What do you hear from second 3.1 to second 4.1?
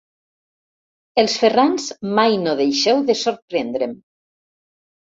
de sorprendre'm.